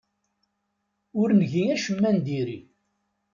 [1.21, 2.59] Ur ngi acemma n diri.